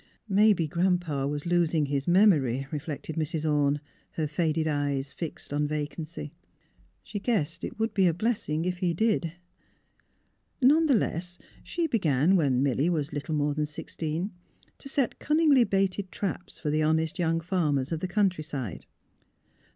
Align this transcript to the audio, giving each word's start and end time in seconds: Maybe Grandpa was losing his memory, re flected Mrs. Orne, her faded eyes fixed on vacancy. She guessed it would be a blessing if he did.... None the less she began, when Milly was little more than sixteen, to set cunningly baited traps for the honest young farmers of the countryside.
Maybe 0.29 0.67
Grandpa 0.67 1.27
was 1.27 1.45
losing 1.45 1.85
his 1.85 2.07
memory, 2.07 2.65
re 2.71 2.79
flected 2.79 3.17
Mrs. 3.17 3.47
Orne, 3.47 3.79
her 4.13 4.25
faded 4.27 4.65
eyes 4.65 5.13
fixed 5.13 5.53
on 5.53 5.67
vacancy. 5.67 6.33
She 7.03 7.19
guessed 7.19 7.63
it 7.63 7.77
would 7.77 7.93
be 7.93 8.07
a 8.07 8.13
blessing 8.15 8.65
if 8.65 8.79
he 8.79 8.95
did.... 8.95 9.33
None 10.59 10.87
the 10.87 10.95
less 10.95 11.37
she 11.63 11.85
began, 11.85 12.35
when 12.35 12.63
Milly 12.63 12.89
was 12.89 13.13
little 13.13 13.35
more 13.35 13.53
than 13.53 13.67
sixteen, 13.67 14.31
to 14.79 14.89
set 14.89 15.19
cunningly 15.19 15.63
baited 15.63 16.11
traps 16.11 16.57
for 16.59 16.71
the 16.71 16.81
honest 16.81 17.19
young 17.19 17.39
farmers 17.39 17.91
of 17.91 17.99
the 17.99 18.07
countryside. 18.07 18.87